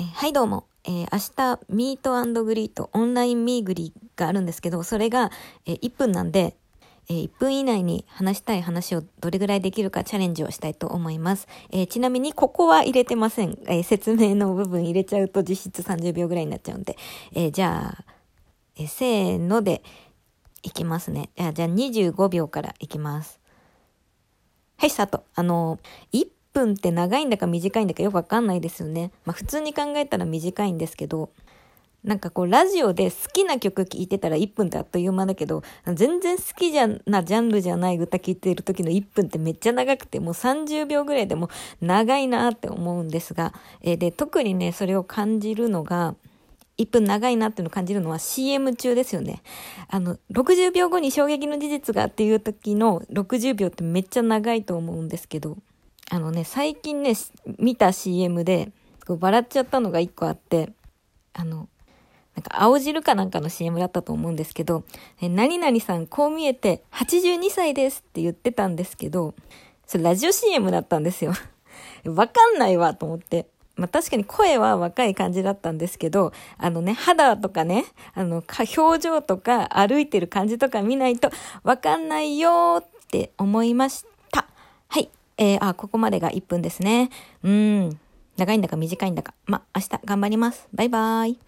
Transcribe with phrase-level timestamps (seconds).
[0.00, 0.68] えはいどうも。
[0.84, 5.32] えー明日、ミートグリート、オンラインミーグリがあるんですけど、それが、
[5.66, 6.56] えー1分なんで、
[7.08, 11.48] えー1分以内に話したい話をどれぐらいできるかチャレンジをしたいと思います。
[11.72, 13.58] えちなみに、ここは入れてません。
[13.66, 16.96] え説明の部分入れちゃうと実質30秒ぐらいになっちゃうんで。
[17.32, 18.04] えじゃあ、
[18.76, 19.82] えせーので、
[20.62, 21.30] いきますね。
[21.36, 23.40] あじゃあ25秒からいきます。
[24.76, 25.24] はい、スタート。
[25.34, 25.80] あの、
[26.12, 29.12] 1分って長いんだか短いんだかよくわかんないですよね。
[29.24, 31.30] まあ普通に考えたら短いんですけど、
[32.04, 35.62] なんかこうラジオで好きな曲聴いてたら1分ってあっという間だけど、
[35.94, 41.48] 全然好きじゃなジャンルじゃない歌聴いてる時の1分ってめっちゃ長くて、もう30秒ぐらいでも
[41.80, 46.14] 長いなって思うんですが、えーで、特にね、それを感じるのが、
[46.78, 49.42] 1分長いなっていうのを感じるのは CM 中ですよね。
[49.88, 55.58] あの、60秒後に衝撃の事実がっていう時の60秒ってめっちゃ長いと思うんですけど、
[56.10, 57.14] あのね、最近ね、
[57.58, 58.72] 見た CM で、
[59.06, 60.72] こう笑っちゃったのが1個あって、
[61.34, 61.68] あの、
[62.34, 64.84] なんか青汁かなんかの CM だったと思うんですけど、
[65.20, 69.34] え何々さんこう見えて82歳ですって言ってたんですけど、
[69.86, 71.34] それラジオ CM だったんですよ。
[72.06, 73.48] わかんないわと思って。
[73.76, 77.84] まあ確かに声は若い感じだったんですけど、あのね、肌とかね、
[78.14, 78.42] あの、
[78.76, 81.30] 表情とか歩いてる感じとか見ないと
[81.64, 84.17] わかんないよって思いました。
[85.38, 87.10] えー、あ、ここまでが1分ですね。
[87.42, 88.00] うん。
[88.36, 89.34] 長いんだか短いんだか。
[89.46, 90.68] ま、明日頑張ります。
[90.74, 91.38] バイバーイ。